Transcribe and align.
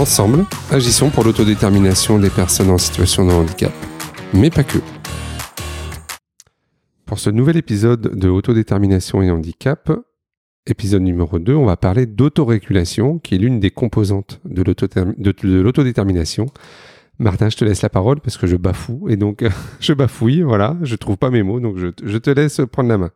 Ensemble, 0.00 0.46
agissons 0.70 1.10
pour 1.10 1.24
l'autodétermination 1.24 2.18
des 2.18 2.30
personnes 2.30 2.70
en 2.70 2.78
situation 2.78 3.26
de 3.26 3.32
handicap, 3.32 3.70
mais 4.32 4.48
pas 4.48 4.64
que. 4.64 4.78
Pour 7.04 7.18
ce 7.18 7.28
nouvel 7.28 7.58
épisode 7.58 8.16
de 8.16 8.28
Autodétermination 8.30 9.20
et 9.20 9.30
handicap, 9.30 9.92
épisode 10.66 11.02
numéro 11.02 11.38
2, 11.38 11.54
on 11.54 11.66
va 11.66 11.76
parler 11.76 12.06
d'autorégulation, 12.06 13.18
qui 13.18 13.34
est 13.34 13.38
l'une 13.38 13.60
des 13.60 13.70
composantes 13.70 14.40
de 14.46 14.62
l'autodétermination. 14.62 16.46
Martin, 17.18 17.50
je 17.50 17.58
te 17.58 17.66
laisse 17.66 17.82
la 17.82 17.90
parole 17.90 18.20
parce 18.22 18.38
que 18.38 18.46
je 18.46 18.56
bafoue 18.56 19.06
et 19.10 19.16
donc 19.16 19.44
je 19.80 19.92
bafouille, 19.92 20.40
voilà, 20.40 20.78
je 20.80 20.96
trouve 20.96 21.18
pas 21.18 21.28
mes 21.28 21.42
mots, 21.42 21.60
donc 21.60 21.76
je, 21.76 21.88
je 22.02 22.16
te 22.16 22.30
laisse 22.30 22.62
prendre 22.72 22.88
la 22.88 22.96
main. 22.96 23.10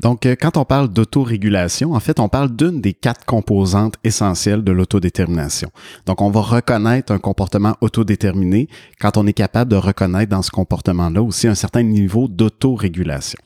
Donc, 0.00 0.24
euh, 0.24 0.34
quand 0.40 0.56
on 0.56 0.64
parle 0.64 0.88
d'autorégulation, 0.88 1.92
en 1.92 2.00
fait, 2.00 2.20
on 2.20 2.28
parle 2.28 2.56
d'une 2.56 2.80
des 2.80 2.94
quatre 2.94 3.26
composantes 3.26 3.96
essentielles 4.02 4.64
de 4.64 4.72
l'autodétermination. 4.72 5.70
Donc, 6.06 6.22
on 6.22 6.30
va 6.30 6.40
reconnaître 6.40 7.12
un 7.12 7.18
comportement 7.18 7.76
autodéterminé 7.82 8.68
quand 8.98 9.18
on 9.18 9.26
est 9.26 9.34
capable 9.34 9.70
de 9.70 9.76
reconnaître 9.76 10.30
dans 10.30 10.42
ce 10.42 10.50
comportement-là 10.50 11.22
aussi 11.22 11.48
un 11.48 11.54
certain 11.54 11.82
niveau 11.82 12.28
d'autorégulation. 12.28 13.38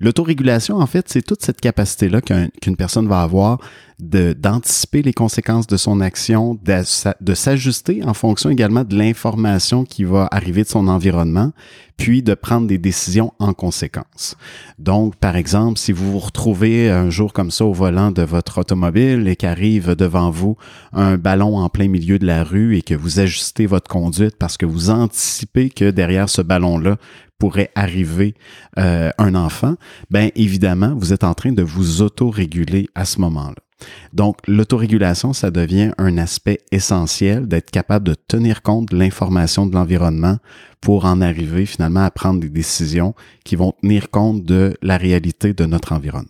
L'autorégulation, 0.00 0.78
en 0.78 0.86
fait, 0.86 1.08
c'est 1.08 1.22
toute 1.22 1.42
cette 1.42 1.60
capacité-là 1.60 2.20
qu'une 2.22 2.76
personne 2.76 3.06
va 3.06 3.20
avoir 3.20 3.58
d'anticiper 4.00 5.02
les 5.02 5.12
conséquences 5.12 5.66
de 5.66 5.76
son 5.76 6.00
action, 6.00 6.56
de 6.62 7.34
s'ajuster 7.34 8.04
en 8.04 8.14
fonction 8.14 8.48
également 8.48 8.84
de 8.84 8.96
l'information 8.96 9.84
qui 9.84 10.04
va 10.04 10.28
arriver 10.30 10.62
de 10.62 10.68
son 10.68 10.86
environnement, 10.86 11.52
puis 11.96 12.22
de 12.22 12.34
prendre 12.34 12.68
des 12.68 12.78
décisions 12.78 13.32
en 13.40 13.52
conséquence. 13.52 14.36
Donc, 14.78 15.16
par 15.16 15.34
exemple, 15.34 15.80
si 15.80 15.92
vous 15.98 16.20
retrouvez 16.20 16.90
un 16.90 17.10
jour 17.10 17.32
comme 17.32 17.50
ça 17.50 17.64
au 17.64 17.72
volant 17.72 18.12
de 18.12 18.22
votre 18.22 18.58
automobile 18.58 19.26
et 19.26 19.34
qu'arrive 19.34 19.96
devant 19.96 20.30
vous 20.30 20.56
un 20.92 21.16
ballon 21.16 21.58
en 21.58 21.68
plein 21.68 21.88
milieu 21.88 22.20
de 22.20 22.26
la 22.26 22.44
rue 22.44 22.76
et 22.76 22.82
que 22.82 22.94
vous 22.94 23.18
ajustez 23.18 23.66
votre 23.66 23.90
conduite 23.90 24.36
parce 24.38 24.56
que 24.56 24.64
vous 24.64 24.90
anticipez 24.90 25.70
que 25.70 25.90
derrière 25.90 26.28
ce 26.28 26.40
ballon-là 26.40 26.98
pourrait 27.38 27.72
arriver 27.74 28.34
euh, 28.78 29.10
un 29.18 29.34
enfant, 29.34 29.74
ben 30.08 30.30
évidemment, 30.36 30.94
vous 30.96 31.12
êtes 31.12 31.24
en 31.24 31.34
train 31.34 31.52
de 31.52 31.62
vous 31.62 32.00
auto-réguler 32.00 32.88
à 32.94 33.04
ce 33.04 33.20
moment-là. 33.20 33.67
Donc, 34.12 34.38
l'autorégulation, 34.46 35.32
ça 35.32 35.50
devient 35.50 35.92
un 35.98 36.18
aspect 36.18 36.58
essentiel 36.72 37.46
d'être 37.46 37.70
capable 37.70 38.06
de 38.06 38.14
tenir 38.14 38.62
compte 38.62 38.90
de 38.90 38.96
l'information 38.96 39.66
de 39.66 39.74
l'environnement 39.74 40.38
pour 40.80 41.04
en 41.04 41.20
arriver 41.20 41.66
finalement 41.66 42.04
à 42.04 42.10
prendre 42.10 42.40
des 42.40 42.48
décisions 42.48 43.14
qui 43.44 43.56
vont 43.56 43.72
tenir 43.82 44.10
compte 44.10 44.44
de 44.44 44.74
la 44.82 44.96
réalité 44.96 45.52
de 45.52 45.64
notre 45.64 45.92
environnement. 45.92 46.28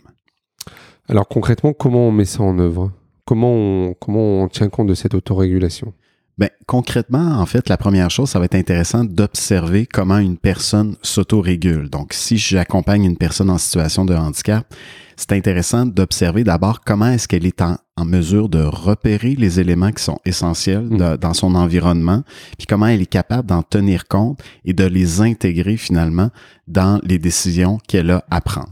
Alors 1.09 1.29
concrètement, 1.29 1.73
comment 1.73 2.09
on 2.09 2.13
met 2.13 2.25
ça 2.27 2.43
en 2.43 2.59
œuvre? 2.59 2.93
Comment 3.25 3.53
on, 3.53 3.95
comment 3.95 4.43
on 4.43 4.49
tient 4.49 4.69
compte 4.69 4.89
de 4.89 4.95
cette 4.95 5.15
autorégulation? 5.15 5.93
Ben, 6.39 6.51
concrètement, 6.67 7.41
en 7.41 7.47
fait, 7.47 7.69
la 7.69 7.77
première 7.77 8.11
chose, 8.11 8.31
ça 8.31 8.39
va 8.39 8.45
être 8.45 8.55
intéressant 8.55 9.03
d'observer 9.03 9.87
comment 9.87 10.19
une 10.19 10.39
personne 10.39 10.97
s'autorégule. 11.03 11.91
Donc, 11.91 12.13
si 12.13 12.39
j'accompagne 12.39 13.05
une 13.05 13.17
personne 13.17 13.51
en 13.51 13.59
situation 13.59 14.05
de 14.05 14.15
handicap, 14.15 14.73
c'est 15.17 15.33
intéressant 15.33 15.85
d'observer 15.85 16.45
d'abord 16.45 16.83
comment 16.83 17.09
est-ce 17.09 17.27
qu'elle 17.27 17.45
est 17.45 17.61
en, 17.61 17.77
mesure 18.05 18.49
de 18.49 18.63
repérer 18.63 19.35
les 19.35 19.59
éléments 19.59 19.91
qui 19.91 20.05
sont 20.05 20.21
essentiels 20.25 20.85
mmh. 20.85 21.17
dans 21.17 21.35
son 21.35 21.57
environnement, 21.57 22.23
puis 22.57 22.69
comment 22.69 22.87
elle 22.87 23.03
est 23.03 23.07
capable 23.07 23.49
d'en 23.49 23.65
tenir 23.65 24.07
compte 24.07 24.41
et 24.65 24.73
de 24.73 24.85
les 24.85 25.21
intégrer 25.21 25.77
finalement 25.77 26.31
dans 26.69 27.01
les 27.03 27.19
décisions 27.19 27.79
qu'elle 27.89 28.13
a 28.13 28.25
à 28.31 28.41
prendre. 28.41 28.71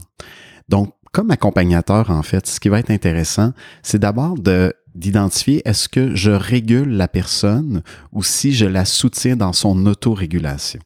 Donc, 0.69 0.93
comme 1.11 1.31
accompagnateur, 1.31 2.09
en 2.09 2.23
fait, 2.23 2.47
ce 2.47 2.59
qui 2.59 2.69
va 2.69 2.79
être 2.79 2.91
intéressant, 2.91 3.53
c'est 3.83 3.99
d'abord 3.99 4.37
de 4.37 4.73
d'identifier 4.95 5.61
est-ce 5.63 5.87
que 5.87 6.15
je 6.15 6.31
régule 6.31 6.89
la 6.89 7.07
personne 7.07 7.83
ou 8.11 8.23
si 8.23 8.53
je 8.53 8.65
la 8.65 8.83
soutiens 8.83 9.35
dans 9.35 9.53
son 9.53 9.85
autorégulation. 9.85 10.79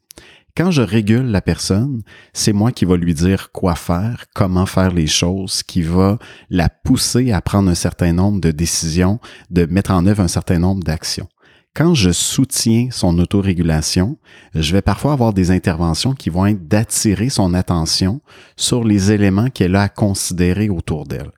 Quand 0.54 0.70
je 0.70 0.82
régule 0.82 1.30
la 1.30 1.40
personne, 1.40 2.02
c'est 2.34 2.52
moi 2.52 2.72
qui 2.72 2.84
va 2.84 2.98
lui 2.98 3.14
dire 3.14 3.52
quoi 3.52 3.74
faire, 3.74 4.26
comment 4.34 4.66
faire 4.66 4.92
les 4.92 5.06
choses, 5.06 5.62
qui 5.62 5.80
va 5.80 6.18
la 6.50 6.68
pousser 6.68 7.32
à 7.32 7.40
prendre 7.40 7.70
un 7.70 7.74
certain 7.74 8.12
nombre 8.12 8.38
de 8.38 8.50
décisions, 8.50 9.18
de 9.48 9.64
mettre 9.64 9.92
en 9.92 10.06
œuvre 10.06 10.20
un 10.22 10.28
certain 10.28 10.58
nombre 10.58 10.84
d'actions. 10.84 11.28
Quand 11.74 11.94
je 11.94 12.10
soutiens 12.10 12.88
son 12.90 13.18
autorégulation, 13.18 14.18
je 14.54 14.74
vais 14.74 14.82
parfois 14.82 15.14
avoir 15.14 15.32
des 15.32 15.50
interventions 15.50 16.12
qui 16.12 16.28
vont 16.28 16.44
être 16.44 16.68
d'attirer 16.68 17.30
son 17.30 17.54
attention 17.54 18.20
sur 18.56 18.84
les 18.84 19.10
éléments 19.10 19.48
qu'elle 19.48 19.76
a 19.76 19.84
à 19.84 19.88
considérer 19.88 20.68
autour 20.68 21.06
d'elle. 21.06 21.30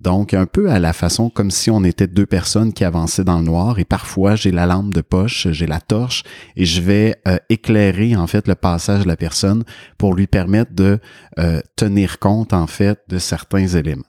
Donc, 0.00 0.32
un 0.32 0.46
peu 0.46 0.70
à 0.70 0.78
la 0.78 0.94
façon 0.94 1.28
comme 1.28 1.50
si 1.50 1.70
on 1.70 1.84
était 1.84 2.06
deux 2.06 2.24
personnes 2.24 2.72
qui 2.72 2.82
avançaient 2.84 3.24
dans 3.24 3.38
le 3.38 3.44
noir 3.44 3.78
et 3.78 3.84
parfois 3.84 4.36
j'ai 4.36 4.52
la 4.52 4.64
lampe 4.64 4.94
de 4.94 5.02
poche, 5.02 5.48
j'ai 5.50 5.66
la 5.66 5.80
torche 5.80 6.22
et 6.56 6.64
je 6.64 6.80
vais 6.80 7.16
euh, 7.28 7.36
éclairer 7.50 8.16
en 8.16 8.26
fait 8.26 8.48
le 8.48 8.54
passage 8.54 9.02
de 9.02 9.08
la 9.08 9.16
personne 9.16 9.64
pour 9.98 10.14
lui 10.14 10.26
permettre 10.26 10.72
de 10.72 10.98
euh, 11.38 11.60
tenir 11.76 12.18
compte 12.18 12.54
en 12.54 12.66
fait 12.66 13.00
de 13.08 13.18
certains 13.18 13.66
éléments. 13.66 14.04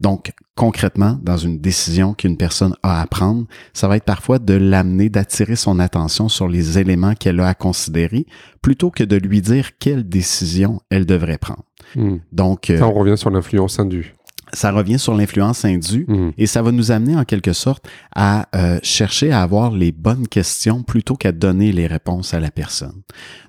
Donc, 0.00 0.32
concrètement, 0.54 1.18
dans 1.22 1.36
une 1.36 1.58
décision 1.58 2.14
qu'une 2.14 2.36
personne 2.36 2.74
a 2.82 3.00
à 3.00 3.06
prendre, 3.06 3.46
ça 3.72 3.88
va 3.88 3.96
être 3.96 4.04
parfois 4.04 4.38
de 4.38 4.54
l'amener, 4.54 5.08
d'attirer 5.08 5.56
son 5.56 5.78
attention 5.78 6.28
sur 6.28 6.48
les 6.48 6.78
éléments 6.78 7.14
qu'elle 7.14 7.40
a 7.40 7.48
à 7.48 7.54
considérer, 7.54 8.26
plutôt 8.62 8.90
que 8.90 9.04
de 9.04 9.16
lui 9.16 9.40
dire 9.40 9.78
quelle 9.78 10.08
décision 10.08 10.80
elle 10.90 11.06
devrait 11.06 11.38
prendre. 11.38 11.64
Hmm. 11.96 12.18
Donc, 12.32 12.70
euh, 12.70 12.78
ça, 12.78 12.88
on 12.88 12.92
revient 12.92 13.18
sur 13.18 13.30
l'influence 13.30 13.78
indue 13.78 14.14
ça 14.54 14.70
revient 14.70 14.98
sur 14.98 15.14
l'influence 15.14 15.64
indue 15.64 16.06
mmh. 16.08 16.30
et 16.38 16.46
ça 16.46 16.62
va 16.62 16.72
nous 16.72 16.90
amener 16.90 17.16
en 17.16 17.24
quelque 17.24 17.52
sorte 17.52 17.86
à 18.14 18.48
euh, 18.54 18.78
chercher 18.82 19.32
à 19.32 19.42
avoir 19.42 19.70
les 19.70 19.92
bonnes 19.92 20.28
questions 20.28 20.82
plutôt 20.82 21.16
qu'à 21.16 21.32
donner 21.32 21.72
les 21.72 21.86
réponses 21.86 22.34
à 22.34 22.40
la 22.40 22.50
personne. 22.50 23.02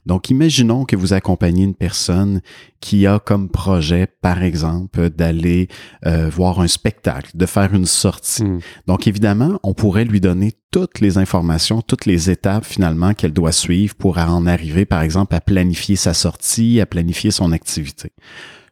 Donc, 0.05 0.29
imaginons 0.29 0.85
que 0.85 0.95
vous 0.95 1.13
accompagnez 1.13 1.63
une 1.63 1.75
personne 1.75 2.41
qui 2.79 3.07
a 3.07 3.19
comme 3.19 3.49
projet, 3.49 4.07
par 4.21 4.43
exemple, 4.43 5.09
d'aller 5.09 5.67
euh, 6.05 6.29
voir 6.29 6.59
un 6.59 6.67
spectacle, 6.67 7.31
de 7.33 7.45
faire 7.45 7.73
une 7.73 7.87
sortie. 7.87 8.43
Mmh. 8.43 8.59
Donc, 8.87 9.07
évidemment, 9.07 9.59
on 9.63 9.73
pourrait 9.73 10.05
lui 10.05 10.21
donner 10.21 10.53
toutes 10.71 10.99
les 10.99 11.17
informations, 11.17 11.81
toutes 11.81 12.05
les 12.05 12.29
étapes 12.29 12.65
finalement 12.65 13.13
qu'elle 13.13 13.33
doit 13.33 13.51
suivre 13.51 13.95
pour 13.95 14.17
en 14.17 14.45
arriver, 14.45 14.85
par 14.85 15.01
exemple, 15.01 15.33
à 15.33 15.41
planifier 15.41 15.95
sa 15.95 16.13
sortie, 16.13 16.81
à 16.81 16.85
planifier 16.85 17.31
son 17.31 17.51
activité. 17.51 18.11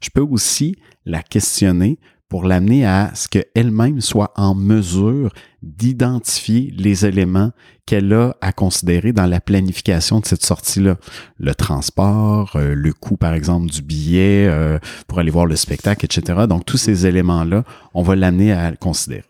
Je 0.01 0.09
peux 0.13 0.21
aussi 0.21 0.75
la 1.05 1.23
questionner 1.23 1.97
pour 2.33 2.45
l'amener 2.45 2.83
à 2.83 3.11
ce 3.13 3.27
qu'elle-même 3.27 4.01
soit 4.01 4.33
en 4.35 4.55
mesure 4.55 5.31
d'identifier 5.61 6.73
les 6.75 7.05
éléments 7.05 7.51
qu'elle 7.85 8.11
a 8.11 8.35
à 8.41 8.51
considérer 8.51 9.13
dans 9.13 9.27
la 9.27 9.39
planification 9.39 10.19
de 10.19 10.25
cette 10.25 10.43
sortie-là. 10.43 10.95
Le 11.37 11.53
transport, 11.53 12.53
euh, 12.55 12.73
le 12.73 12.91
coût, 12.91 13.17
par 13.17 13.35
exemple, 13.35 13.67
du 13.67 13.83
billet 13.83 14.47
euh, 14.49 14.79
pour 15.07 15.19
aller 15.19 15.29
voir 15.29 15.45
le 15.45 15.55
spectacle, 15.55 16.05
etc. 16.05 16.45
Donc, 16.49 16.65
tous 16.65 16.77
ces 16.77 17.05
éléments-là, 17.05 17.65
on 17.93 18.01
va 18.01 18.15
l'amener 18.15 18.51
à 18.51 18.71
le 18.71 18.77
considérer. 18.77 19.25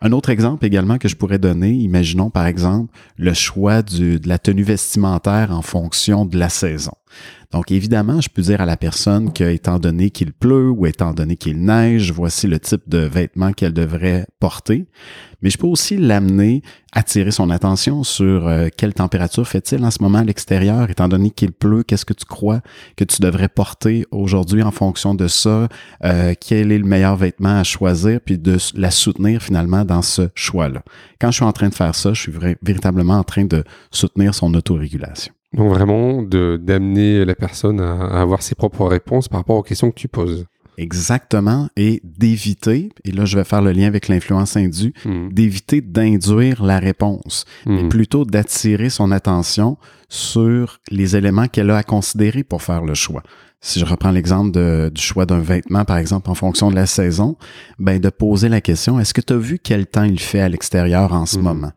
Un 0.00 0.10
autre 0.10 0.30
exemple 0.30 0.66
également 0.66 0.98
que 0.98 1.06
je 1.06 1.14
pourrais 1.14 1.38
donner, 1.38 1.70
imaginons 1.70 2.28
par 2.28 2.46
exemple 2.46 2.92
le 3.16 3.34
choix 3.34 3.82
de 3.82 4.18
la 4.24 4.40
tenue 4.40 4.64
vestimentaire 4.64 5.52
en 5.52 5.62
fonction 5.62 6.26
de 6.26 6.36
la 6.36 6.48
saison. 6.48 6.90
Donc 7.52 7.70
évidemment, 7.70 8.20
je 8.20 8.30
peux 8.30 8.42
dire 8.42 8.60
à 8.60 8.66
la 8.66 8.78
personne 8.78 9.32
que 9.32 9.44
étant 9.44 9.78
donné 9.78 10.10
qu'il 10.10 10.32
pleut 10.32 10.70
ou 10.70 10.86
étant 10.86 11.12
donné 11.12 11.36
qu'il 11.36 11.62
neige, 11.62 12.10
voici 12.10 12.46
le 12.46 12.58
type 12.58 12.88
de 12.88 12.98
vêtements 12.98 13.52
qu'elle 13.52 13.74
devrait 13.74 14.26
porter. 14.40 14.86
Mais 15.42 15.50
je 15.50 15.58
peux 15.58 15.66
aussi 15.66 15.98
l'amener, 15.98 16.62
attirer 16.92 17.30
son 17.30 17.50
attention 17.50 18.04
sur 18.04 18.46
euh, 18.46 18.68
quelle 18.74 18.94
température 18.94 19.46
fait-il 19.46 19.84
en 19.84 19.90
ce 19.90 20.00
moment 20.00 20.18
à 20.18 20.24
l'extérieur, 20.24 20.88
étant 20.88 21.08
donné 21.08 21.30
qu'il 21.30 21.52
pleut, 21.52 21.82
qu'est-ce 21.82 22.06
que 22.06 22.14
tu 22.14 22.24
crois 22.24 22.60
que 22.96 23.04
tu 23.04 23.20
devrais 23.20 23.48
porter 23.48 24.06
aujourd'hui 24.12 24.62
en 24.62 24.70
fonction 24.70 25.14
de 25.14 25.28
ça, 25.28 25.68
euh, 26.04 26.34
quel 26.40 26.72
est 26.72 26.78
le 26.78 26.86
meilleur 26.86 27.16
vêtement 27.16 27.58
à 27.58 27.64
choisir, 27.64 28.20
puis 28.20 28.38
de 28.38 28.56
la 28.74 28.90
soutenir 28.90 29.42
finalement 29.42 29.84
dans 29.84 30.02
ce 30.02 30.28
choix-là. 30.34 30.82
Quand 31.20 31.30
je 31.30 31.36
suis 31.36 31.44
en 31.44 31.52
train 31.52 31.68
de 31.68 31.74
faire 31.74 31.94
ça, 31.94 32.14
je 32.14 32.20
suis 32.20 32.32
véritablement 32.62 33.18
en 33.18 33.24
train 33.24 33.44
de 33.44 33.64
soutenir 33.90 34.34
son 34.34 34.54
autorégulation. 34.54 35.34
Donc 35.54 35.68
vraiment 35.70 36.22
d'amener 36.22 37.24
la 37.24 37.34
personne 37.34 37.80
à, 37.80 38.20
avoir 38.20 38.42
ses 38.42 38.54
propres 38.54 38.86
réponses 38.86 39.28
par 39.28 39.40
rapport 39.40 39.56
aux 39.56 39.62
questions 39.62 39.90
que 39.90 39.96
tu 39.96 40.08
poses. 40.08 40.46
Exactement, 40.78 41.68
et 41.76 42.00
d'éviter, 42.02 42.88
et 43.04 43.12
là 43.12 43.26
je 43.26 43.36
vais 43.36 43.44
faire 43.44 43.60
le 43.60 43.72
lien 43.72 43.86
avec 43.86 44.08
l'influence 44.08 44.56
indue, 44.56 44.94
hmm. 45.04 45.28
d'éviter 45.28 45.82
d'induire 45.82 46.64
la 46.64 46.78
réponse, 46.78 47.44
mais 47.66 47.82
hmm. 47.82 47.88
plutôt 47.90 48.24
d'attirer 48.24 48.88
son 48.88 49.10
attention 49.10 49.76
sur 50.08 50.80
les 50.90 51.14
éléments 51.14 51.46
qu'elle 51.46 51.70
a 51.70 51.76
à 51.76 51.82
considérer 51.82 52.42
pour 52.42 52.62
faire 52.62 52.84
le 52.84 52.94
choix. 52.94 53.22
Si 53.60 53.78
je 53.78 53.84
reprends 53.84 54.10
l'exemple 54.10 54.90
du 54.90 55.00
choix 55.00 55.26
d'un 55.26 55.38
vêtement, 55.38 55.84
par 55.84 55.98
exemple, 55.98 56.30
en 56.30 56.34
fonction 56.34 56.70
de 56.70 56.74
la 56.74 56.86
saison, 56.86 57.36
ben 57.78 58.00
de 58.00 58.08
poser 58.08 58.48
la 58.48 58.60
question, 58.60 58.98
est-ce 58.98 59.14
que 59.14 59.20
tu 59.20 59.34
as 59.34 59.36
vu 59.36 59.60
quel 59.62 59.86
temps 59.86 60.02
il 60.04 60.18
fait 60.18 60.40
à 60.40 60.48
l'extérieur 60.48 61.12
en 61.12 61.26
ce 61.26 61.38
hmm. 61.38 61.42
moment? 61.42 61.72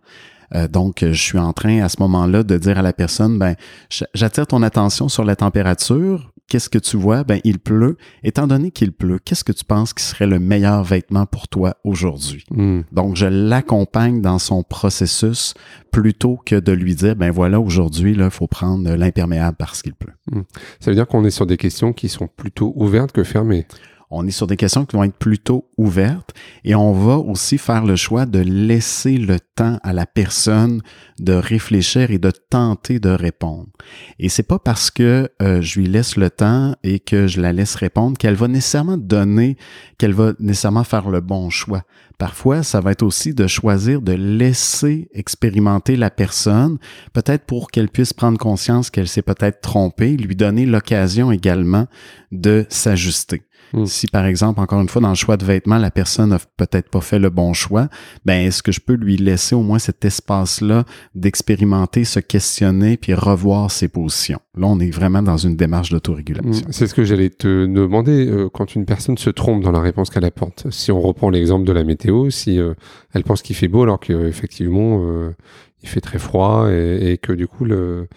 Euh, 0.53 0.67
donc, 0.67 0.99
je 1.01 1.21
suis 1.21 1.39
en 1.39 1.53
train 1.53 1.81
à 1.81 1.89
ce 1.89 1.97
moment-là 2.01 2.43
de 2.43 2.57
dire 2.57 2.77
à 2.77 2.81
la 2.81 2.93
personne, 2.93 3.39
ben, 3.39 3.55
j'attire 4.13 4.47
ton 4.47 4.61
attention 4.63 5.09
sur 5.09 5.23
la 5.23 5.35
température. 5.35 6.31
Qu'est-ce 6.47 6.69
que 6.69 6.77
tu 6.77 6.95
vois? 6.95 7.23
Ben, 7.23 7.39
il 7.43 7.57
pleut. 7.57 7.97
Étant 8.23 8.45
donné 8.45 8.69
qu'il 8.69 8.91
pleut, 8.91 9.17
qu'est-ce 9.17 9.43
que 9.43 9.51
tu 9.51 9.65
penses 9.65 9.93
qui 9.93 10.03
serait 10.03 10.27
le 10.27 10.37
meilleur 10.37 10.83
vêtement 10.83 11.25
pour 11.25 11.47
toi 11.47 11.77
aujourd'hui? 11.83 12.45
Hmm. 12.51 12.81
Donc, 12.91 13.15
je 13.15 13.25
l'accompagne 13.25 14.21
dans 14.21 14.37
son 14.37 14.61
processus 14.61 15.55
plutôt 15.91 16.39
que 16.45 16.55
de 16.59 16.71
lui 16.71 16.93
dire, 16.93 17.15
ben 17.15 17.31
voilà, 17.31 17.59
aujourd'hui, 17.59 18.15
il 18.15 18.29
faut 18.29 18.47
prendre 18.47 18.93
l'imperméable 18.93 19.57
parce 19.57 19.81
qu'il 19.81 19.95
pleut. 19.95 20.13
Hmm. 20.31 20.41
Ça 20.79 20.91
veut 20.91 20.95
dire 20.95 21.07
qu'on 21.07 21.25
est 21.25 21.31
sur 21.31 21.47
des 21.47 21.57
questions 21.57 21.93
qui 21.93 22.09
sont 22.09 22.27
plutôt 22.27 22.73
ouvertes 22.75 23.11
que 23.11 23.23
fermées. 23.23 23.65
On 24.11 24.27
est 24.27 24.31
sur 24.31 24.47
des 24.47 24.57
questions 24.57 24.85
qui 24.85 24.95
vont 24.95 25.03
être 25.03 25.17
plutôt 25.17 25.67
ouvertes 25.77 26.33
et 26.63 26.75
on 26.75 26.93
va 26.93 27.17
aussi 27.17 27.57
faire 27.57 27.85
le 27.85 27.95
choix 27.95 28.25
de 28.25 28.39
laisser 28.39 29.17
le 29.17 29.39
temps 29.39 29.79
à 29.83 29.93
la 29.93 30.05
personne 30.05 30.81
de 31.19 31.33
réfléchir 31.33 32.11
et 32.11 32.17
de 32.17 32.31
tenter 32.31 32.99
de 32.99 33.09
répondre. 33.09 33.67
Et 34.19 34.29
c'est 34.29 34.43
pas 34.43 34.59
parce 34.59 34.91
que 34.91 35.29
euh, 35.41 35.61
je 35.61 35.79
lui 35.79 35.87
laisse 35.87 36.17
le 36.17 36.29
temps 36.29 36.75
et 36.83 36.99
que 36.99 37.27
je 37.27 37.41
la 37.41 37.53
laisse 37.53 37.75
répondre 37.75 38.17
qu'elle 38.17 38.35
va 38.35 38.47
nécessairement 38.47 38.97
donner, 38.97 39.57
qu'elle 39.97 40.13
va 40.13 40.33
nécessairement 40.39 40.83
faire 40.83 41.09
le 41.09 41.21
bon 41.21 41.49
choix. 41.49 41.83
Parfois, 42.17 42.63
ça 42.63 42.79
va 42.79 42.91
être 42.91 43.03
aussi 43.03 43.33
de 43.33 43.45
choisir 43.47 44.01
de 44.01 44.13
laisser 44.13 45.09
expérimenter 45.13 45.97
la 45.97 46.09
personne, 46.09 46.77
peut-être 47.13 47.45
pour 47.45 47.71
qu'elle 47.71 47.89
puisse 47.89 48.13
prendre 48.13 48.37
conscience 48.37 48.89
qu'elle 48.89 49.07
s'est 49.07 49.21
peut-être 49.21 49.59
trompée, 49.59 50.15
lui 50.15 50.35
donner 50.35 50.65
l'occasion 50.65 51.31
également 51.31 51.87
de 52.31 52.65
s'ajuster. 52.69 53.43
Hmm. 53.73 53.85
Si 53.85 54.07
par 54.07 54.25
exemple, 54.25 54.59
encore 54.59 54.81
une 54.81 54.89
fois, 54.89 55.01
dans 55.01 55.09
le 55.09 55.15
choix 55.15 55.37
de 55.37 55.45
vêtements, 55.45 55.77
la 55.77 55.91
personne 55.91 56.29
n'a 56.29 56.39
peut-être 56.57 56.89
pas 56.89 57.01
fait 57.01 57.19
le 57.19 57.29
bon 57.29 57.53
choix, 57.53 57.89
ben 58.25 58.45
est-ce 58.45 58.63
que 58.63 58.71
je 58.71 58.79
peux 58.79 58.93
lui 58.93 59.17
laisser 59.17 59.55
au 59.55 59.61
moins 59.61 59.79
cet 59.79 60.05
espace-là 60.05 60.85
d'expérimenter, 61.13 62.03
se 62.03 62.19
questionner, 62.19 62.97
puis 62.97 63.13
revoir 63.13 63.71
ses 63.71 63.87
positions? 63.87 64.39
Là, 64.57 64.67
on 64.67 64.79
est 64.79 64.91
vraiment 64.91 65.21
dans 65.21 65.37
une 65.37 65.55
démarche 65.55 65.89
d'autorégulation. 65.89 66.67
Hmm. 66.67 66.71
C'est 66.71 66.87
ce 66.87 66.93
que 66.93 67.03
j'allais 67.03 67.29
te 67.29 67.65
demander 67.65 68.27
euh, 68.27 68.49
quand 68.49 68.75
une 68.75 68.85
personne 68.85 69.17
se 69.17 69.29
trompe 69.29 69.63
dans 69.63 69.71
la 69.71 69.81
réponse 69.81 70.09
qu'elle 70.09 70.25
apporte. 70.25 70.67
Si 70.71 70.91
on 70.91 71.01
reprend 71.01 71.29
l'exemple 71.29 71.65
de 71.65 71.73
la 71.73 71.83
météo, 71.83 72.29
si 72.29 72.59
euh, 72.59 72.73
elle 73.13 73.23
pense 73.23 73.41
qu'il 73.41 73.55
fait 73.55 73.67
beau 73.67 73.83
alors 73.83 73.99
qu'effectivement 73.99 75.01
euh, 75.03 75.31
il 75.83 75.89
fait 75.89 76.01
très 76.01 76.19
froid 76.19 76.67
et, 76.69 77.11
et 77.11 77.17
que 77.17 77.33
du 77.33 77.47
coup 77.47 77.65
le 77.65 78.07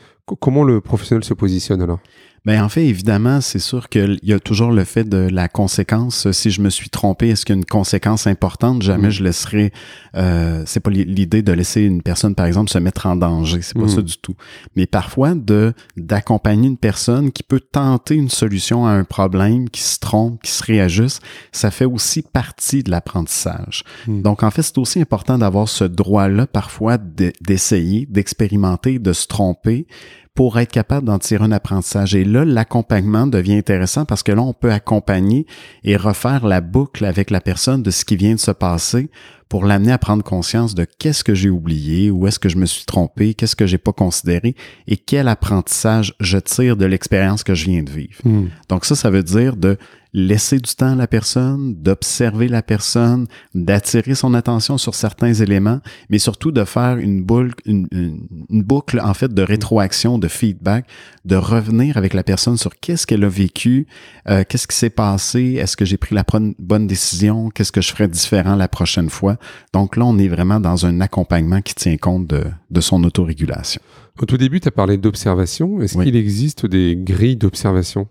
comment 0.41 0.65
le 0.65 0.81
professionnel 0.81 1.25
se 1.25 1.35
positionne 1.35 1.83
alors? 1.83 2.00
Ben 2.49 2.62
en 2.62 2.71
fait, 2.71 2.87
évidemment, 2.87 3.43
c'est 3.43 3.59
sûr 3.59 3.91
qu'il 3.91 4.19
y 4.23 4.33
a 4.33 4.41
toujours 4.41 4.71
le 4.71 4.85
fait 4.85 5.05
de 5.05 5.29
la 5.31 5.49
conséquence. 5.49 6.31
Si 6.31 6.50
je 6.50 6.62
me 6.62 6.71
suis 6.71 6.89
trompé, 6.89 7.29
est-ce 7.29 7.45
qu'il 7.45 7.55
y 7.55 7.59
a 7.59 7.61
une 7.61 7.67
conséquence 7.67 8.27
importante? 8.27 8.81
Jamais 8.81 9.09
mm. 9.09 9.11
je 9.11 9.23
laisserai. 9.23 9.73
Euh, 10.15 10.62
c'est 10.65 10.81
pas 10.81 10.91
l'idée 10.91 11.43
de 11.43 11.53
laisser 11.53 11.83
une 11.83 12.00
personne, 12.00 12.35
par 12.35 12.47
exemple, 12.47 12.71
se 12.71 12.79
mettre 12.79 13.05
en 13.05 13.17
danger. 13.17 13.61
C'est 13.61 13.77
pas 13.77 13.85
mm. 13.85 13.89
ça 13.91 14.00
du 14.00 14.17
tout. 14.17 14.35
Mais 14.77 14.87
parfois, 14.87 15.35
de 15.35 15.75
d'accompagner 15.99 16.69
une 16.69 16.79
personne 16.79 17.33
qui 17.33 17.43
peut 17.43 17.61
tenter 17.61 18.15
une 18.15 18.31
solution 18.31 18.87
à 18.87 18.93
un 18.93 19.05
problème, 19.05 19.69
qui 19.69 19.83
se 19.83 19.99
trompe, 19.99 20.41
qui 20.43 20.50
se 20.50 20.65
réajuste, 20.65 21.21
ça 21.53 21.71
fait 21.71 21.85
aussi 21.85 22.23
partie 22.23 22.83
de 22.83 22.91
l'apprentissage. 22.91 23.85
Mm. 24.06 24.23
Donc, 24.23 24.43
en 24.43 24.50
fait, 24.50 24.62
c'est 24.62 24.79
aussi 24.79 25.03
important 25.03 25.37
d'avoir 25.37 25.69
ce 25.69 25.85
droit-là, 25.85 26.47
parfois, 26.47 26.97
d'essayer, 26.97 28.06
d'expérimenter, 28.09 28.99
de 28.99 29.12
se 29.12 29.27
tromper 29.27 29.87
pour 30.38 30.56
être 30.61 30.70
capable 30.70 31.05
d'en 31.05 31.19
tirer 31.19 31.43
un 31.43 31.50
apprentissage. 31.50 32.14
Et 32.14 32.23
là, 32.23 32.44
l'accompagnement 32.44 33.26
devient 33.26 33.56
intéressant 33.56 34.05
parce 34.05 34.23
que 34.23 34.31
là, 34.31 34.40
on 34.40 34.52
peut 34.52 34.70
accompagner 34.70 35.46
et 35.82 35.96
refaire 35.96 36.46
la 36.46 36.61
boucle 36.61 37.05
avec 37.05 37.31
la 37.31 37.40
personne 37.40 37.82
de 37.82 37.90
ce 37.90 38.05
qui 38.05 38.14
vient 38.14 38.37
de 38.37 38.38
se 38.38 38.52
passer 38.52 39.11
pour 39.49 39.64
l'amener 39.64 39.90
à 39.90 39.99
prendre 39.99 40.23
conscience 40.23 40.76
de 40.76 40.85
qu'est-ce 40.85 41.25
que 41.25 41.35
j'ai 41.35 41.50
oublié, 41.50 42.12
où 42.12 42.29
est-ce 42.29 42.38
que 42.38 42.49
je 42.49 42.56
me 42.56 42.67
suis 42.67 42.85
trompé, 42.85 43.35
qu'est-ce 43.35 43.56
que 43.56 43.67
j'ai 43.67 43.79
pas 43.79 43.93
considéré 43.93 44.55
et 44.87 44.96
quel 44.96 45.26
apprentissage 45.26 46.14
je 46.20 46.38
tire 46.38 46.76
de 46.76 46.87
l'expérience 46.87 47.43
que 47.43 47.56
je 47.56 47.64
viens 47.64 47.82
de 47.82 47.90
vivre. 47.90 48.20
Hmm. 48.23 48.46
Donc 48.69 48.85
ça, 48.85 48.94
ça 48.94 49.11
veut 49.11 49.25
dire 49.25 49.56
de 49.56 49.76
laisser 50.13 50.59
du 50.59 50.75
temps 50.75 50.93
à 50.93 50.95
la 50.95 51.07
personne, 51.07 51.75
d'observer 51.75 52.49
la 52.49 52.63
personne, 52.63 53.27
d'attirer 53.55 54.15
son 54.15 54.35
attention 54.35 54.79
sur 54.79 54.95
certains 54.95 55.35
éléments, 55.35 55.81
mais 56.09 56.19
surtout 56.19 56.51
de 56.51 56.65
faire 56.65 56.97
une 56.97 57.23
boucle, 57.23 57.55
une, 57.67 58.27
boucle 58.51 59.01
en 59.01 59.15
fait 59.15 59.33
de 59.33 59.43
rétroaction, 59.43 60.19
de 60.19 60.29
feedback, 60.29 60.87
de 61.25 61.37
revenir 61.37 61.97
avec 61.97 62.15
la 62.15 62.23
personne 62.23 62.57
sur 62.57 62.79
qu'est-ce 62.79 63.07
qu'elle 63.07 63.25
a 63.25 63.29
vécu, 63.29 63.87
euh, 64.29 64.45
qu'est-ce 64.49 64.67
qui 64.67 64.77
s'est 64.77 64.91
passé, 64.91 65.57
est-ce 65.61 65.77
que 65.77 65.85
j'ai 65.85 65.97
pris 65.97 66.15
la 66.15 66.25
bonne 66.59 66.87
décision, 66.87 67.51
qu'est-ce 67.51 67.73
que 67.73 67.81
je 67.81 67.91
ferais 67.91 68.09
différent 68.09 68.57
la 68.57 68.69
prochaine 68.69 69.11
fois. 69.11 69.37
Donc 69.73 69.97
là, 69.97 70.05
on 70.05 70.19
est 70.19 70.29
vraiment 70.29 70.61
dans 70.61 70.87
un 70.87 71.01
accompagnement 71.01 71.61
qui 71.61 71.75
tient 71.75 71.97
compte 71.97 72.27
de, 72.27 72.45
de 72.71 72.81
son 72.81 73.05
autorégulation. 73.05 73.81
Au 74.21 74.27
tout 74.27 74.37
début, 74.37 74.61
tu 74.61 74.69
as 74.69 74.73
parlé 74.73 74.97
d'observation. 74.97 75.81
Est-ce 75.81 75.97
qu'il 75.99 76.17
existe 76.17 76.67
des 76.67 76.97
grilles 76.97 77.37
d'observation? 77.37 78.09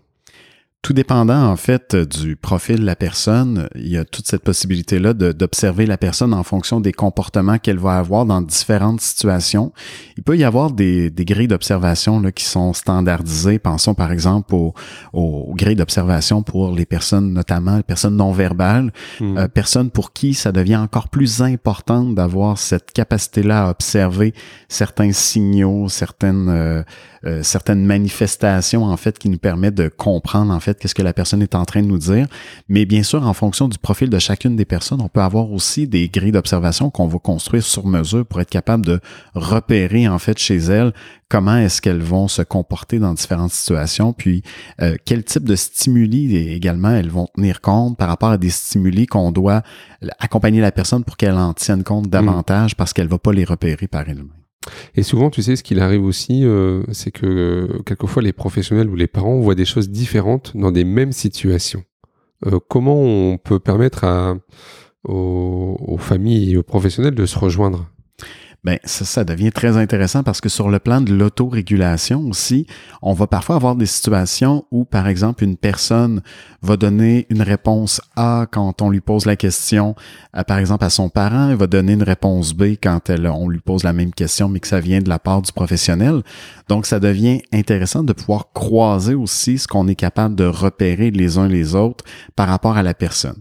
Tout 0.80 0.92
dépendant, 0.92 1.50
en 1.50 1.56
fait, 1.56 1.96
du 1.96 2.36
profil 2.36 2.78
de 2.78 2.84
la 2.84 2.94
personne, 2.94 3.68
il 3.74 3.88
y 3.88 3.96
a 3.96 4.04
toute 4.04 4.28
cette 4.28 4.44
possibilité-là 4.44 5.12
d'observer 5.12 5.86
la 5.86 5.98
personne 5.98 6.32
en 6.32 6.44
fonction 6.44 6.80
des 6.80 6.92
comportements 6.92 7.58
qu'elle 7.58 7.78
va 7.78 7.98
avoir 7.98 8.26
dans 8.26 8.40
différentes 8.40 9.00
situations. 9.00 9.72
Il 10.16 10.22
peut 10.22 10.38
y 10.38 10.44
avoir 10.44 10.70
des, 10.70 11.10
des 11.10 11.24
grilles 11.24 11.48
d'observation 11.48 12.22
qui 12.30 12.44
sont 12.44 12.72
standardisées. 12.72 13.58
Pensons 13.58 13.94
par 13.94 14.12
exemple 14.12 14.54
aux, 14.54 14.72
aux 15.12 15.52
grilles 15.56 15.74
d'observation 15.74 16.44
pour 16.44 16.72
les 16.72 16.86
personnes, 16.86 17.32
notamment 17.32 17.78
les 17.78 17.82
personnes 17.82 18.16
non 18.16 18.30
verbales, 18.30 18.92
hmm. 19.20 19.36
euh, 19.36 19.48
personnes 19.48 19.90
pour 19.90 20.12
qui 20.12 20.32
ça 20.32 20.52
devient 20.52 20.76
encore 20.76 21.08
plus 21.08 21.42
important 21.42 22.04
d'avoir 22.04 22.56
cette 22.56 22.92
capacité-là 22.92 23.66
à 23.66 23.70
observer 23.70 24.32
certains 24.68 25.10
signaux, 25.12 25.88
certaines... 25.88 26.48
Euh, 26.48 26.82
euh, 27.24 27.42
certaines 27.42 27.84
manifestations 27.84 28.84
en 28.84 28.96
fait 28.96 29.18
qui 29.18 29.28
nous 29.28 29.38
permettent 29.38 29.74
de 29.74 29.88
comprendre 29.88 30.54
en 30.54 30.60
fait 30.60 30.67
qu'est-ce 30.74 30.94
que 30.94 31.02
la 31.02 31.12
personne 31.12 31.42
est 31.42 31.54
en 31.54 31.64
train 31.64 31.82
de 31.82 31.86
nous 31.86 31.98
dire. 31.98 32.26
Mais 32.68 32.84
bien 32.84 33.02
sûr, 33.02 33.26
en 33.26 33.32
fonction 33.32 33.68
du 33.68 33.78
profil 33.78 34.10
de 34.10 34.18
chacune 34.18 34.56
des 34.56 34.64
personnes, 34.64 35.00
on 35.00 35.08
peut 35.08 35.20
avoir 35.20 35.50
aussi 35.52 35.86
des 35.86 36.08
grilles 36.08 36.32
d'observation 36.32 36.90
qu'on 36.90 37.06
va 37.06 37.18
construire 37.18 37.62
sur 37.62 37.86
mesure 37.86 38.26
pour 38.26 38.40
être 38.40 38.50
capable 38.50 38.84
de 38.84 39.00
repérer 39.34 40.08
en 40.08 40.18
fait 40.18 40.38
chez 40.38 40.56
elles 40.56 40.92
comment 41.28 41.58
est-ce 41.58 41.82
qu'elles 41.82 42.02
vont 42.02 42.26
se 42.28 42.42
comporter 42.42 42.98
dans 42.98 43.12
différentes 43.12 43.52
situations, 43.52 44.12
puis 44.12 44.42
euh, 44.80 44.96
quel 45.04 45.24
type 45.24 45.44
de 45.44 45.56
stimuli 45.56 46.36
également 46.36 46.90
elles 46.90 47.10
vont 47.10 47.28
tenir 47.34 47.60
compte 47.60 47.98
par 47.98 48.08
rapport 48.08 48.30
à 48.30 48.38
des 48.38 48.50
stimuli 48.50 49.06
qu'on 49.06 49.30
doit 49.30 49.62
accompagner 50.18 50.60
la 50.60 50.72
personne 50.72 51.04
pour 51.04 51.16
qu'elle 51.16 51.34
en 51.34 51.52
tienne 51.52 51.84
compte 51.84 52.08
davantage 52.08 52.76
parce 52.76 52.92
qu'elle 52.92 53.08
va 53.08 53.18
pas 53.18 53.32
les 53.32 53.44
repérer 53.44 53.88
par 53.88 54.08
elle-même. 54.08 54.37
Et 54.94 55.02
souvent, 55.02 55.30
tu 55.30 55.42
sais, 55.42 55.56
ce 55.56 55.62
qu'il 55.62 55.80
arrive 55.80 56.04
aussi, 56.04 56.44
euh, 56.44 56.82
c'est 56.92 57.10
que 57.10 57.26
euh, 57.26 57.82
quelquefois 57.84 58.22
les 58.22 58.32
professionnels 58.32 58.88
ou 58.88 58.96
les 58.96 59.06
parents 59.06 59.38
voient 59.38 59.54
des 59.54 59.64
choses 59.64 59.90
différentes 59.90 60.56
dans 60.56 60.72
des 60.72 60.84
mêmes 60.84 61.12
situations. 61.12 61.84
Euh, 62.46 62.58
comment 62.68 62.96
on 62.96 63.38
peut 63.38 63.58
permettre 63.58 64.04
aux 65.04 65.98
familles 65.98 66.52
et 66.52 66.56
aux 66.56 66.62
professionnels 66.62 67.14
de 67.14 67.26
se 67.26 67.38
rejoindre? 67.38 67.88
Ben 68.64 68.78
ça, 68.84 69.04
ça 69.04 69.24
devient 69.24 69.52
très 69.52 69.76
intéressant 69.76 70.22
parce 70.22 70.40
que 70.40 70.48
sur 70.48 70.68
le 70.68 70.78
plan 70.78 71.00
de 71.00 71.14
l'autorégulation 71.14 72.26
aussi, 72.28 72.66
on 73.02 73.12
va 73.12 73.26
parfois 73.26 73.56
avoir 73.56 73.76
des 73.76 73.86
situations 73.86 74.64
où, 74.70 74.84
par 74.84 75.06
exemple, 75.06 75.44
une 75.44 75.56
personne 75.56 76.22
va 76.60 76.76
donner 76.76 77.26
une 77.30 77.42
réponse 77.42 78.00
A 78.16 78.46
quand 78.50 78.82
on 78.82 78.90
lui 78.90 79.00
pose 79.00 79.26
la 79.26 79.36
question, 79.36 79.94
par 80.46 80.58
exemple, 80.58 80.84
à 80.84 80.90
son 80.90 81.08
parent, 81.08 81.50
elle 81.50 81.56
va 81.56 81.68
donner 81.68 81.92
une 81.92 82.02
réponse 82.02 82.52
B 82.52 82.74
quand 82.82 83.10
elle, 83.10 83.28
on 83.28 83.48
lui 83.48 83.60
pose 83.60 83.84
la 83.84 83.92
même 83.92 84.12
question, 84.12 84.48
mais 84.48 84.60
que 84.60 84.68
ça 84.68 84.80
vient 84.80 85.00
de 85.00 85.08
la 85.08 85.18
part 85.18 85.42
du 85.42 85.52
professionnel. 85.52 86.22
Donc, 86.68 86.86
ça 86.86 86.98
devient 86.98 87.40
intéressant 87.52 88.02
de 88.02 88.12
pouvoir 88.12 88.52
croiser 88.52 89.14
aussi 89.14 89.58
ce 89.58 89.68
qu'on 89.68 89.86
est 89.86 89.94
capable 89.94 90.34
de 90.34 90.44
repérer 90.44 91.10
les 91.10 91.38
uns 91.38 91.48
les 91.48 91.74
autres 91.74 92.04
par 92.34 92.48
rapport 92.48 92.76
à 92.76 92.82
la 92.82 92.94
personne. 92.94 93.40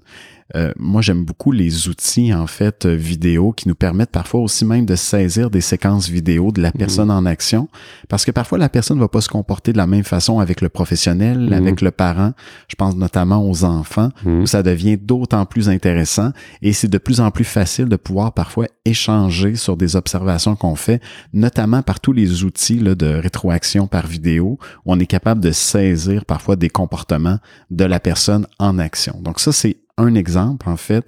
Euh, 0.56 0.72
moi 0.78 1.02
j'aime 1.02 1.26
beaucoup 1.26 1.52
les 1.52 1.90
outils 1.90 2.34
en 2.34 2.48
fait 2.48 2.86
euh, 2.86 2.96
vidéo 2.96 3.52
qui 3.52 3.68
nous 3.68 3.76
permettent 3.76 4.12
parfois 4.12 4.40
aussi 4.40 4.64
même 4.64 4.86
de 4.86 4.96
saisir 4.96 5.50
des 5.50 5.60
séquences 5.60 6.08
vidéo 6.08 6.54
de 6.54 6.62
la 6.62 6.70
mhm. 6.70 6.78
personne 6.78 7.12
en 7.12 7.26
action 7.26 7.68
parce 8.08 8.24
que 8.24 8.32
parfois 8.32 8.58
la 8.58 8.70
personne 8.70 8.98
va 8.98 9.10
pas 9.10 9.20
se 9.20 9.28
comporter 9.28 9.74
de 9.74 9.78
la 9.78 9.88
même 9.88 10.06
façon 10.06 10.40
avec 10.40 10.62
le 10.62 10.70
professionnel, 10.70 11.38
mhm. 11.38 11.54
avec 11.54 11.82
le 11.82 11.92
parent. 11.92 12.32
Je 12.70 12.76
pense 12.76 12.96
notamment 12.96 13.46
aux 13.46 13.66
enfants 13.66 14.10
mhm. 14.24 14.42
où 14.42 14.48
ça 14.48 14.64
devient 14.64 14.98
d'autant 14.98 15.46
plus 15.46 15.68
intéressant 15.68 16.32
et 16.62 16.72
c'est 16.72 16.88
de 16.88 16.98
plus 16.98 17.20
en 17.20 17.30
plus 17.30 17.44
facile 17.44 17.86
de 17.86 17.98
pouvoir 17.98 18.32
parfois 18.32 18.68
échanger 18.86 19.56
sur 19.56 19.76
des 19.76 19.98
observations 19.98 20.56
qu'on 20.56 20.76
fait, 20.76 21.02
notamment 21.34 21.82
par 21.82 22.00
tous 22.00 22.14
les 22.14 22.46
outils 22.46 22.80
là, 22.80 22.96
de 22.96 23.08
rétroaction 23.08 23.88
par 23.88 24.08
vidéo 24.08 24.58
où 24.86 24.94
on 24.94 25.00
est 25.00 25.06
capable 25.06 25.42
de 25.42 25.52
saisir 25.52 26.24
parfois 26.24 26.56
des 26.56 26.70
comportements 26.70 27.40
de 27.70 27.84
la 27.84 28.00
personne 28.00 28.48
en 28.60 28.80
action. 28.80 29.20
Donc 29.22 29.42
ça 29.42 29.52
c'est 29.52 29.76
un 29.98 30.16
exemple, 30.16 30.70
en 30.70 30.78
fait, 30.78 31.06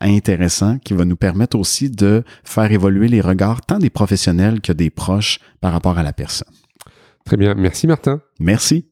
intéressant 0.00 0.78
qui 0.78 0.94
va 0.94 1.04
nous 1.04 1.16
permettre 1.16 1.58
aussi 1.58 1.90
de 1.90 2.22
faire 2.44 2.70
évoluer 2.70 3.08
les 3.08 3.20
regards 3.20 3.62
tant 3.62 3.78
des 3.78 3.90
professionnels 3.90 4.60
que 4.60 4.72
des 4.72 4.90
proches 4.90 5.40
par 5.60 5.72
rapport 5.72 5.98
à 5.98 6.02
la 6.02 6.12
personne. 6.12 6.52
Très 7.24 7.36
bien. 7.36 7.54
Merci, 7.54 7.86
Martin. 7.86 8.20
Merci. 8.40 8.88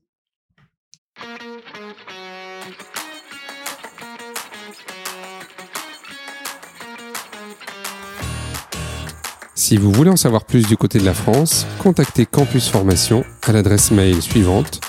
Si 9.54 9.76
vous 9.76 9.92
voulez 9.92 10.10
en 10.10 10.16
savoir 10.16 10.46
plus 10.46 10.66
du 10.66 10.76
côté 10.76 10.98
de 10.98 11.04
la 11.04 11.14
France, 11.14 11.64
contactez 11.78 12.26
Campus 12.26 12.68
Formation 12.68 13.24
à 13.46 13.52
l'adresse 13.52 13.92
mail 13.92 14.20
suivante 14.22 14.80